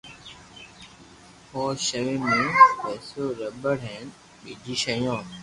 او 1.53 1.61
ݾيوين 1.85 2.17
مون 2.23 2.47
پيسلو 2.81 3.25
رٻڙ 3.39 3.77
ھين 3.87 4.03
ٻجي 4.41 4.75
ݾيون 4.81 5.21